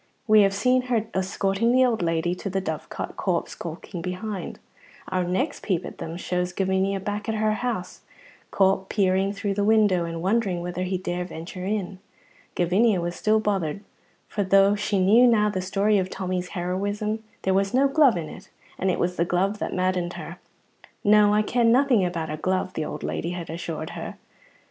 We 0.25 0.41
have 0.41 0.51
seen 0.55 0.81
her 0.87 1.05
escorting 1.13 1.71
the 1.71 1.85
old 1.85 2.01
lady 2.01 2.33
to 2.33 2.49
the 2.49 2.59
Dovecot, 2.59 3.15
Corp 3.17 3.47
skulking 3.47 4.01
behind. 4.01 4.57
Our 5.09 5.23
next 5.23 5.61
peep 5.61 5.85
at 5.85 5.99
them 5.99 6.17
shows 6.17 6.53
Gavinia 6.53 6.99
back 6.99 7.29
at 7.29 7.35
her 7.35 7.53
house, 7.53 8.01
Corp 8.49 8.89
peering 8.89 9.31
through 9.31 9.53
the 9.53 9.63
window 9.63 10.05
and 10.05 10.23
wondering 10.23 10.59
whether 10.63 10.81
he 10.81 10.97
dare 10.97 11.23
venture 11.23 11.65
in. 11.65 11.99
Gavinia 12.55 12.99
was 12.99 13.15
still 13.15 13.39
bothered, 13.39 13.83
for 14.27 14.43
though 14.43 14.73
she 14.73 14.97
knew 14.97 15.27
now 15.27 15.49
the 15.51 15.61
story 15.61 15.99
of 15.99 16.09
Tommy's 16.09 16.49
heroism, 16.57 17.23
there 17.43 17.53
was 17.53 17.71
no 17.71 17.87
glove 17.87 18.17
in 18.17 18.27
it, 18.27 18.49
and 18.79 18.89
it 18.89 18.97
was 18.97 19.17
the 19.17 19.23
glove 19.23 19.59
that 19.59 19.71
maddened 19.75 20.13
her. 20.13 20.39
"No, 21.03 21.31
I 21.31 21.43
ken 21.43 21.71
nothing 21.71 22.03
about 22.03 22.31
a 22.31 22.37
glove," 22.37 22.73
the 22.73 22.85
old 22.85 23.03
lady 23.03 23.33
had 23.33 23.51
assured 23.51 23.91
her. 23.91 24.15